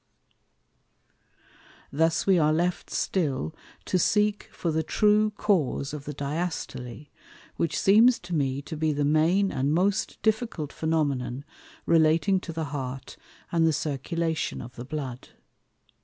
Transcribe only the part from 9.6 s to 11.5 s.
most difficult Phænomenon,